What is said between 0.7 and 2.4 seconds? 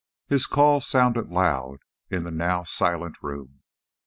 sounded loud in the